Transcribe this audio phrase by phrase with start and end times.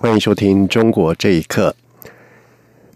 [0.00, 1.74] 欢迎收听《中国这一刻》。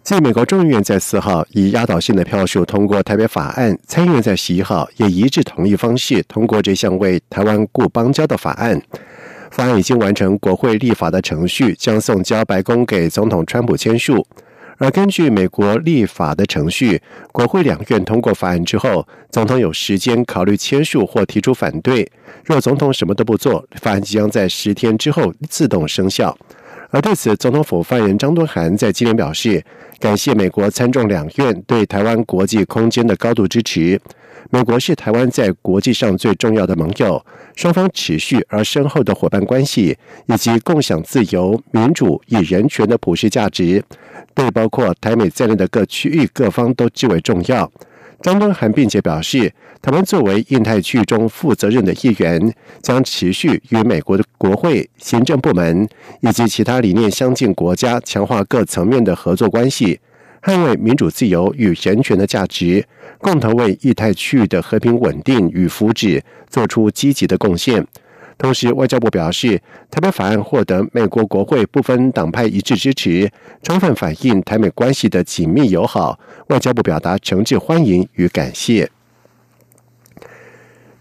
[0.04, 8.80] 继美国众议院在四号以压倒性的票数通过台北法案，参议院在十一号也一致同意方式通过这项为台湾顾邦交的法案。
[9.50, 14.24] 法案已经完成国会立法的程序，将送交白宫给总统川普签署。
[14.78, 22.08] 而根据美国立法的程序，国会两院通过法案之后，总统有时间考虑签署或提出反对。
[22.44, 26.38] 若总统什么都不做，法案即将在十天之后自动生效。
[26.92, 29.64] 而对此，总统府发言人张敦涵在今天表示，
[29.98, 33.98] 感谢美国参众两院对台湾国际空间的高度支持。
[34.50, 37.24] 美国是台湾在国际上最重要的盟友，
[37.56, 43.82] 双方持续而深厚的伙伴关系，以及共享自由、民主与人权的普世价值，
[44.34, 47.72] 对包括台美在内的各区域各方都极为重要。
[48.22, 55.88] 张敦涵并且表示，台湾作为印太区域中负责任的一员，将持续与美国的国会、行政部门
[56.20, 59.98] 以及其他理念相近国家强化各层面的合作关系，
[60.40, 62.86] 捍卫民主自由与人权的价值，
[63.18, 67.84] 共同为印太区域的和平稳定与福祉做出积极的贡献。
[68.38, 73.30] 同时，外交部表示，台北法案获得美国国会部分党派一致支持，
[73.62, 76.18] 充分反映台美关系的紧密友好。
[76.48, 78.90] 外交部表达诚挚欢迎与感谢。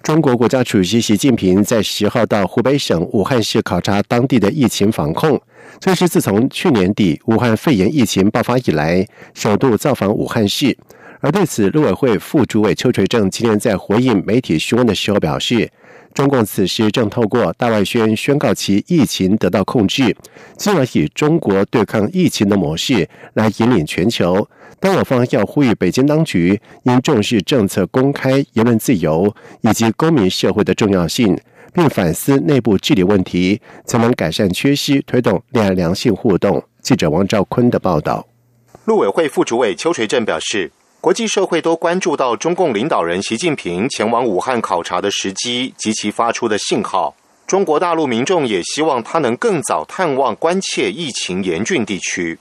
[0.03, 5.39] 中国国家主席习近平在十号到湖北省武汉市考察当地的疫情防控，
[5.79, 10.75] 这是自从去年底武汉肺炎疫情爆发以来，首度造访武汉市。
[11.21, 15.71] 而对此，陆委会副主委邱垂正今天在回应媒体询问的时候表示。
[16.13, 20.13] 中共此时正透过大外宣宣告其疫情得到控制，
[20.57, 24.45] 进而以中国对抗疫情的模式来引领全球。
[24.77, 31.39] 但我方要呼吁北京当局应重视政策公开、言论自由以及公民社会的重要性，
[31.73, 36.61] 并反思内部治理问题，才能改善缺失，推动两岸良性互动。
[36.81, 38.27] 记者王兆坤的报道。
[38.83, 40.73] 陆委会副主委邱垂正表示。
[41.01, 47.15] 国际社会都关注到中共领导人习近平前往武汉考察的时机及其发出的信号。
[47.47, 52.37] 中国大陆民众也希望他能更早探望关切疫情严峻地区。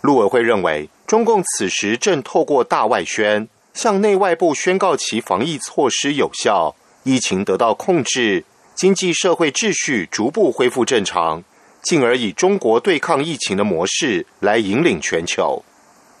[0.00, 8.42] 陆委会认为，中共此时正透过大外宣向内外部宣告其防疫措施有效，疫情得到控制，
[8.74, 11.44] 经济社会秩序逐步恢复正常，
[11.82, 15.62] 进而以中国对抗疫情的模式来引领全球。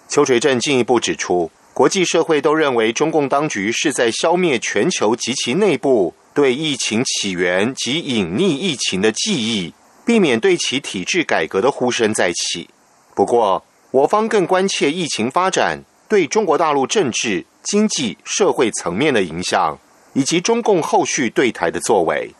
[0.06, 1.50] 邱垂正进一步指出。
[1.78, 9.72] 国际社会都认为，中共当局是在消灭全球及其内部对疫情起源及隐匿疫情的记忆，
[10.04, 12.68] 避免对其体制改革的呼声再起。
[13.14, 19.78] 不过，我方更关切疫情发展对中国大陆政治、经济、社会层面的影响，
[20.14, 22.34] 以及中共后续对台的作为。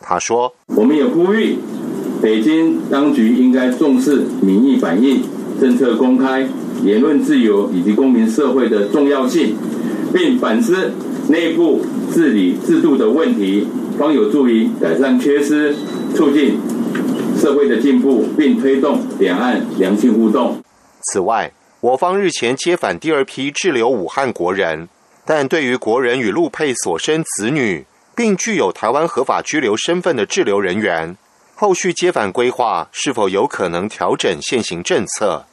[0.00, 1.58] 他说：“我们也呼吁
[2.22, 5.20] 北京当局应该重视民意反应，
[5.60, 6.48] 政策公开。”
[6.82, 9.56] 言论自由以及公民社会的重要性，
[10.12, 10.92] 并反思
[11.28, 13.66] 内部治理制度的问题，
[13.98, 15.74] 方有助于改善缺失，
[16.14, 16.58] 促进
[17.38, 20.62] 社会的进步，并推动两岸良性互动。
[21.12, 24.88] 此外，我方日前接返第二批滞留武汉国人，
[25.24, 31.16] 但对于国人与陆配所生子女，并具有台湾合法居留身份的滞留人员，
[31.54, 35.44] 后续接返规划是否有可能调整现行政策？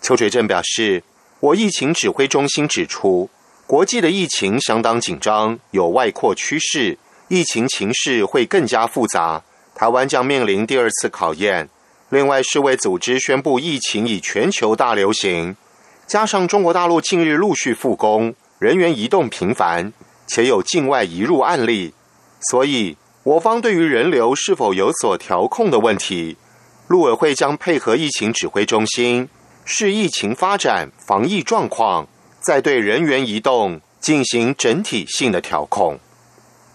[0.00, 1.02] 邱垂正表示，
[1.40, 3.28] 我疫情指挥中心指出，
[3.66, 6.98] 国际的疫情相当紧张，有外扩趋势，
[7.28, 9.42] 疫情情势会更加复杂，
[9.74, 11.68] 台湾将面临第二次考验。
[12.08, 15.56] 另外，世卫组织宣布疫情已全球大流行，
[16.06, 19.92] 加上中国大陆近日陆续复工，人员移动频繁，
[20.26, 21.92] 且有境外移入案例，
[22.50, 26.38] 所以我方对于人流是否有所调控的问题，
[26.86, 29.28] 陆委会将配合疫情指挥中心。
[29.70, 32.08] 视疫情发展、防疫状况，
[32.40, 35.98] 再对人员移动进行整体性的调控。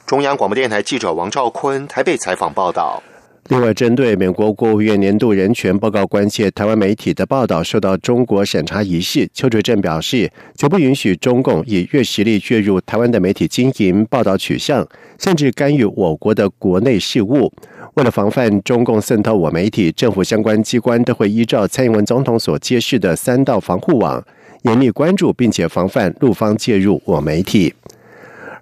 [0.05, 3.01] 中央广播电台记者王兆坤台北采访报道。
[3.49, 14.87] 另外，针对美国国务院年度人权报告关切台湾媒体的报道受到中国审查一事，邱垂正表示，绝不允许中共以越实力介入台湾的媒体经营、报道取向，
[15.17, 17.51] 甚至干预我国的国内事务。
[17.95, 24.23] 为了防范中共渗透我媒体，政府相关机关都会依照蔡英文总统所揭示的三道防护网，
[24.63, 27.71] 严密关注并且防范陆方介入我媒体。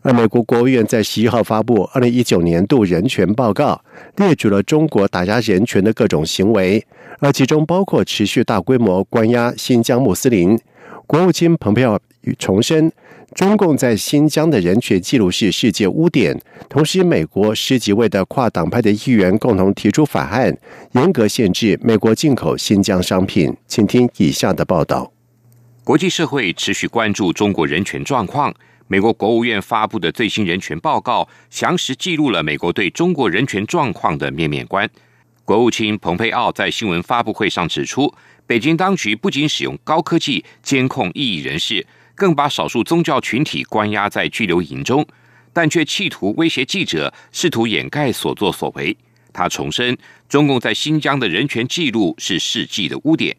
[0.02, 3.82] 而美国国务院在十一号发布二零一九年度人权报告，
[4.18, 6.86] 列举了中国打压人权的各种行为，
[7.20, 10.60] 而其中包括持续大规模关押新疆穆斯林。
[11.08, 11.98] 国务卿蓬佩奥
[12.38, 12.92] 重申，
[13.36, 16.38] 中共在新疆的人权记录是世界污点。
[16.68, 20.56] 同时，美国十几位的跨党派的议员共同提出法案，
[20.92, 23.56] 严格限制美国进口新疆商品。
[23.68, 25.12] 请听以下的报道：
[25.84, 28.54] 国际社会持续关注中国人权状况。
[28.88, 34.90] 美国国务院发布的最新人权报告，详实记录了美国对中国人权状况的面面观。
[35.46, 38.14] 国务卿蓬佩奥在新闻发布会上指出，
[38.46, 41.88] 北京当局不仅使用高科技监控异议人士，
[42.22, 45.04] 更把少数宗教群体关押在拘留营中，
[45.52, 48.96] 但却企图威胁记者，试图掩盖所作所为。
[49.34, 49.98] 他重申，
[50.30, 53.36] 中共在新疆的人权记录是世纪的污点。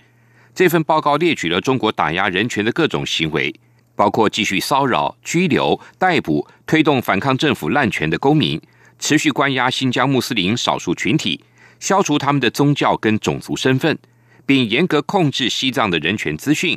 [0.53, 3.55] 这份报告列举了中国打压人权的各种行为。
[3.95, 8.61] 包括继续骚扰、拘留、逮捕、推动反抗政府滥权的公民，
[8.99, 11.45] 持续关押新疆穆斯林少数群体，
[11.79, 13.97] 消除他们的宗教跟种族身份，
[14.45, 16.77] 并严格控制西藏的人权资讯，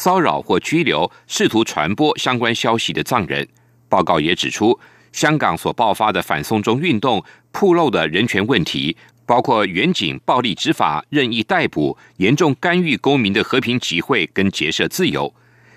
[0.00, 3.46] 骚扰或拘留试图传播相关消息的藏人。
[3.86, 4.80] 报告也指出，
[5.12, 15.34] 香港所爆发的反送中运动，暴露的人权问题，包括远景暴力执法、任意逮捕，严重干预公民的和平集会跟结社自由。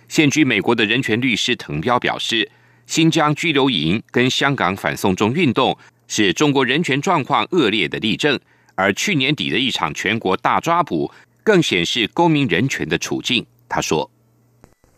[0.07, 2.49] 现居美国的人权律师滕彪表示，
[2.87, 5.77] 新疆拘留营跟香港反送中运动
[6.07, 8.39] 是中国人权状况恶劣的例证，
[8.75, 11.11] 而去年底的一场全国大抓捕
[11.43, 13.45] 更显示公民人权的处境。
[13.67, 14.07] 他说，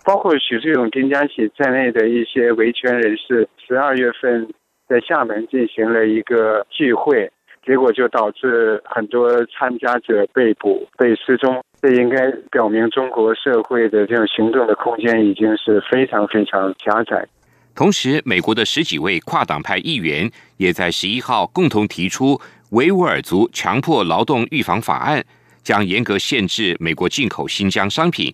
[0.05, 4.47] 包括许志勇、丁家喜在内的一些维权人士，十二月份
[4.87, 7.29] 在厦门进行了一个聚会。
[7.65, 17.27] 结果就导致很多参加者被捕、被失踪，这应该表明中国社会的这种行动的空间已经是非常非常狭窄。
[17.73, 25.25] 同时，美国的十几位跨党派议员也在十一号共同提出维吾尔族强迫劳动预防法案，
[25.63, 28.31] 将严格限制美国进口新疆商品。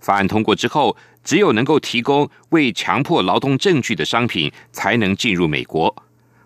[0.00, 5.94] 法案通过之后，只有能够提供为强迫劳动证据的商品才能进入美国。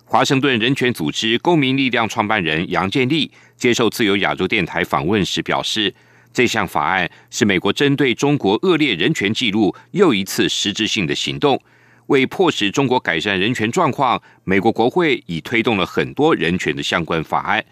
[0.05, 5.93] 华盛顿人权组织公民力量创办人杨建立接受自由亚洲电台访问时表示，
[6.33, 11.61] 这项法案是美国针对中国恶劣人权记录又一次实质性的行动。
[12.07, 17.65] 为迫使中国改善人权状况，美国国会已推动了很多人权的相关法案。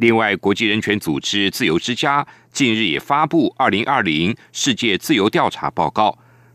[0.00, 6.08] 另外，国际人权组织自由之家近日也发布《二零二零世界自由调查报告》，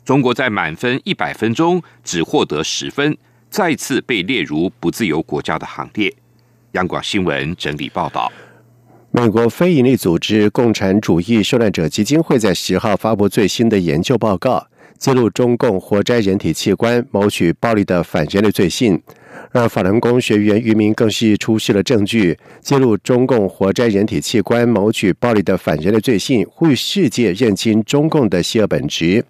[0.03, 3.15] 中国在满分一百分中只获得十分。
[3.51, 6.11] 再次被列入不自由国家的行列。
[6.71, 8.31] 央广新闻整理报道：
[9.11, 18.99] 美国非营利组织共产主义受难者基金会在十号发布最新的研究报告，揭露中共活摘人体器官谋取暴力的反人类罪行。
[19.55, 29.23] 那法轮功学员于明更是出示了证据，揭露中共活摘人体器官谋取暴力的反人类罪行，呼吁世界认清中共的邪恶本质。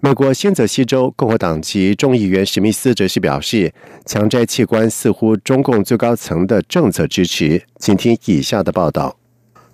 [0.00, 3.72] 美国新泽西州共和党籍众议员史密斯则是表示，
[4.04, 7.62] 强摘器官似乎中共最高层的政策支持。
[7.78, 9.16] 请听以下的报道：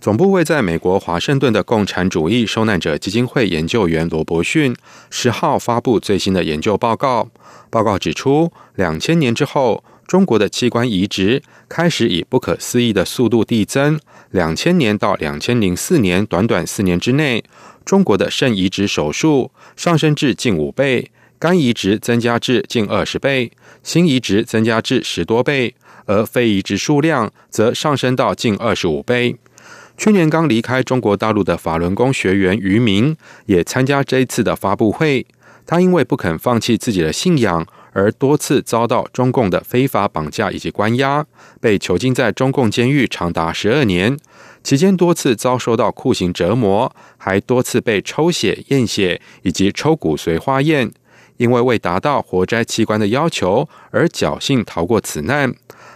[0.00, 4.74] 总部位在美国华盛顿的共产主义受难者基金会研究员罗伯逊
[5.10, 7.28] 十号发布最新的研究报告。
[7.68, 14.00] 报告指出，两千年之后，中国的器官移植开始以不可思议的速度递增。
[14.30, 17.44] 两千年到两千零四年，短短四年之内。
[17.84, 25.74] 中国的肾移植手术上升至近五倍，肝移植增加至近二十倍，心移植增加至十多倍，
[26.06, 29.36] 而肺移植数量则上升到近二十五倍。
[30.00, 33.14] 去年刚离开中国大陆的法轮功学员于明
[33.44, 35.26] 也参加这一次的发布会，
[35.66, 37.66] 他因为不肯放弃自己的信仰。
[37.92, 41.26] 而多次遭到中共的非法绑架以及关押，
[41.60, 44.16] 被囚禁在中共监狱长达十二年，
[44.64, 50.90] 期间多次遭受到酷刑折磨，还多次被抽血验血以及抽骨髓化验。
[51.36, 55.52] 因为未达到活摘器官的要求，而侥幸逃过此难。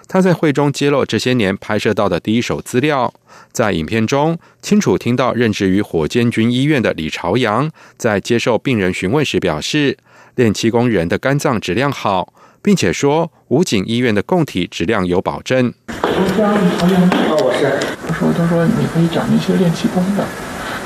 [0.07, 3.13] 他在会中揭露这些年拍摄到的第一手资料，
[3.53, 9.97] 在影片中清楚听到任职于火箭军医院的李朝阳在接受病人询问时表示。
[10.37, 15.73] 练气功人的肝脏质量好，并且说武警医院的供体质量有保证。
[15.87, 17.71] 我叫曹阳，哦，我是。
[18.05, 20.27] 他说：“他说你可以找那些练气功的，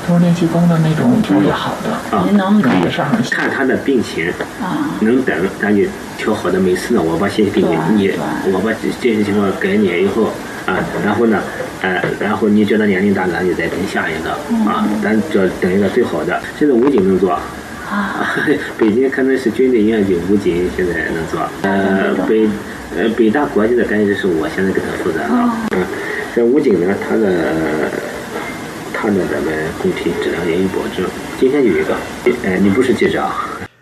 [0.05, 4.27] 他说练气功的那种调理好的，您能可以上看他的病情
[4.61, 5.83] 啊，能等咱就
[6.17, 7.61] 调好的没事呢，我把信息给
[7.95, 8.11] 你，你
[8.51, 10.31] 我把这些情况给你以后，
[10.65, 11.41] 啊，然后呢，
[11.81, 14.31] 呃，然后你觉得年龄大咱，就再等下一个
[14.69, 16.41] 啊，咱就等一个最好的。
[16.57, 18.35] 现在武警能做啊，
[18.77, 22.47] 北京可能是军队医院就武警现在能做，呃，北
[22.97, 25.83] 呃北大国际的感觉是我现在给他负责啊，嗯，
[26.35, 27.89] 这武警呢，他的
[29.01, 31.09] 他的这个工品质量也有保证。
[31.39, 31.95] 今天有一个，
[32.43, 33.33] 哎，你不是记者啊？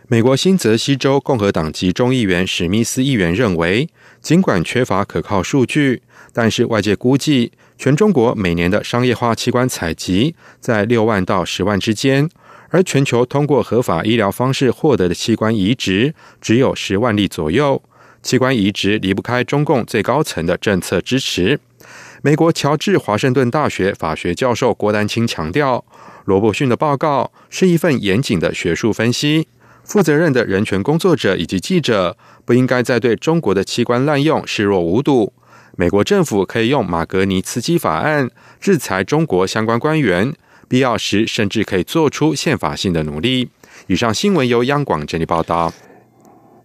[0.07, 3.89] 美国新泽西州共和党籍众议员史密斯议员认为，
[4.21, 12.29] 尽管缺乏可靠数据，但是外界估计，全中国每年的商业化器官采集在六万到十万之间，
[12.69, 17.81] 而全球通过合法医疗方式获得的器官移植只有十万例左右。
[18.21, 21.59] 器官移植离不开中共最高层的政策支持。
[22.21, 25.85] 美国乔治华盛顿大学法学教授郭丹青强调，
[26.25, 29.47] 罗伯逊的报告是一份严谨的学术分析。
[29.83, 35.31] 负责任的人权工作者以及记者不应该再对中国的器官滥用视若无睹。
[35.77, 40.33] 美国政府可以用马格尼茨基法案制裁中国相关官员，
[40.67, 43.49] 必要时甚至可以做出宪法性的努力。
[43.85, 45.71] 以上新闻由央广整理报道。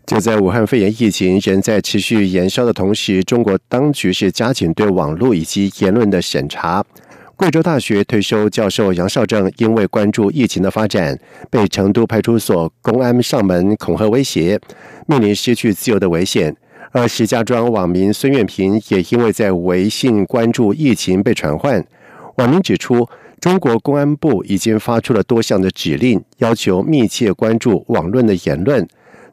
[0.06, 6.85] 就在武汉肺炎疫情仍在持续延烧的同时，中国当局是加紧对网络以及言论的审查。
[7.37, 11.18] 贵州大学退休教授杨绍正因为关注疫情的发展，
[11.50, 14.61] 被成都派出所公安上门恐吓威胁，
[15.06, 16.54] 面临失去自由的危险。
[16.90, 21.85] 而石家庄网民孙月平也因为在微信关注疫情被传唤。
[22.37, 23.09] 网民指出，
[23.40, 28.87] 中国公安部已经发出了多项的指令，要求密切关注网论的言论，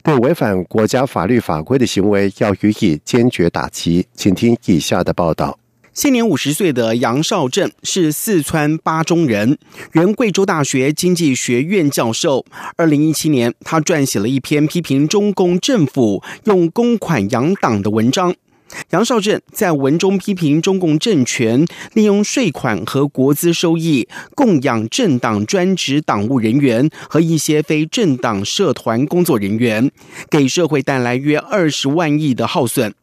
[0.10, 4.08] 对违反国家法律法规的行为要予以坚决打击。
[4.16, 5.60] 请听以下的报道。
[5.94, 9.60] 现年五十岁的杨少正是四川巴中人，
[9.92, 12.44] 原贵州大学经济学院教授。
[12.76, 18.34] 二零一七年，他撰写了一篇批评中共政府用公款养党的文章。
[18.92, 29.92] 杨少正在文中批评中共政权利用税款和国资收益供养政党专职党务人员和一些非政党社团工作人员，
[30.30, 32.94] 给社会带来约二十万亿的耗损。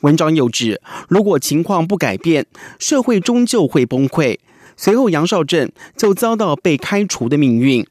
[0.00, 2.46] 文章又指，如果情况不改变，
[2.78, 4.38] 社会终究会崩溃。
[4.76, 7.86] 随后，杨少振就遭到被开除的命运。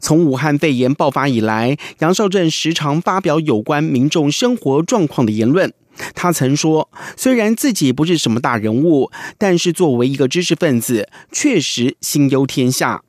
[0.00, 5.72] 从武汉肺炎爆发以来，杨少振时常发表有关民众生活状况的言论。
[6.14, 13.02] 他曾说：“虽然自己不是什么大人物，但是作为一个知识分子，确实心忧天下。”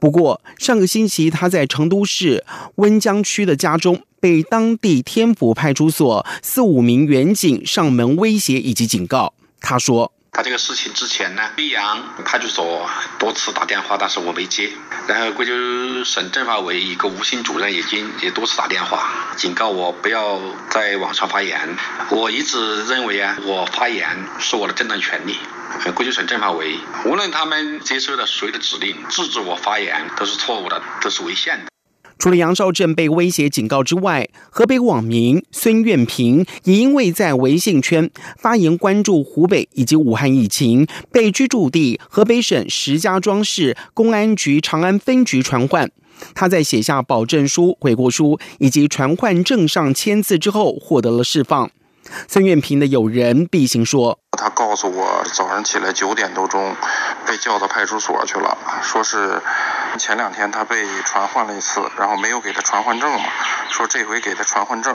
[0.00, 2.44] 不过，上个星期他在成都市
[2.76, 4.02] 温江区的家中。
[4.18, 9.34] 被当地天府派出所四五名员警上门威胁以及警告。
[9.60, 12.86] 他说：“他这个事情之前呢，溧阳派出所
[13.18, 14.70] 多次打电话，但是我没接。
[15.08, 20.38] 然后贵州省政法委一个吴姓主任已经也多次打电话，警告我不要
[20.68, 21.78] 在网上发言。
[22.10, 25.38] 我一直认为啊，我发言是我的正当权利。
[25.94, 31.70] 贵州省政法委无论他们接受了谁的指令，制止我发言都是错误的，都是违宪的。”
[32.18, 45.90] 除了杨少振被威胁警告之外，河北网民孙愿平也因为在微信圈发言关注湖北以及武汉疫情，被居住地河北省石家庄市公安局长安分局传唤。
[46.34, 51.70] 他在写下保证书、悔过书以及传唤证上签字之后，获得了释放。
[52.28, 56.74] 孙愿平的友人毕行说：“他告诉我，早上起来九点多钟
[57.26, 59.40] 被叫到派出所去了，说是。”
[59.98, 63.30] 前两天他被传唤了一次，然后没有给他传唤证嘛，
[63.70, 64.94] 说这回给他传唤证，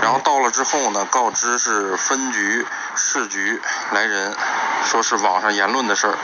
[0.00, 2.64] 然后到了之后呢，告知是分局、
[2.94, 4.36] 市局来人，
[4.84, 6.14] 说是网上言论的事儿，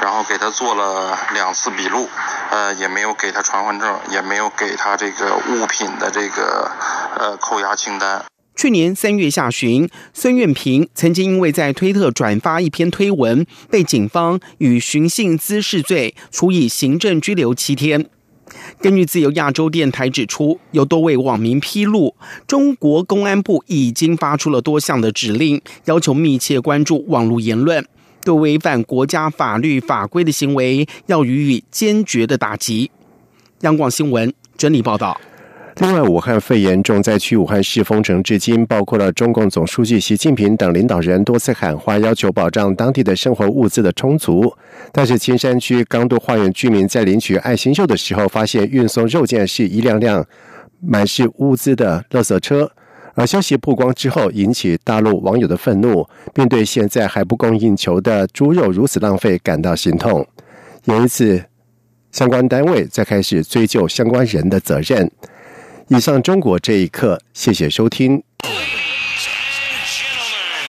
[0.00, 2.08] 然后给他做了两次笔录，
[2.50, 6.70] 呃，也没有给他传唤证，也没有给他这个物品的这个
[7.18, 8.24] 呃扣押清单。
[8.58, 18.04] 去年三月下旬，孙愿平曾经因为在推特转发一篇推文，被警方以寻衅滋事罪处以行政拘留七天。
[18.80, 22.16] 根据自由亚洲电台指出，有多位网民披露，
[22.48, 27.86] 中国公安部已经发出了多项的指令，要求密切关注网络言论，
[28.24, 32.90] 对违反国家法律法规的行为要予以坚决的打击。
[33.60, 35.20] 央广新闻整理报道。
[35.80, 44.52] 另外，武汉肺炎重灾区武汉市封城至今，包括了中共总书记习近平等领导人多次喊话，要求保障当地的生活物资的充足。
[44.90, 50.26] 但是，青山区刚都花园居民在领取爱心肉的时候，发现运送肉件是一辆辆
[50.80, 52.68] 满是物资的垃圾车。
[53.14, 56.04] 而消息曝光之后，引起大陆网友的愤怒，
[56.34, 60.26] 并对现在还不供应求的猪肉如此浪费感到心痛。
[60.86, 61.40] 因此，
[62.10, 65.08] 相关单位在开始追究相关人的责任。
[65.88, 68.22] 以上中国这一刻，谢谢收听。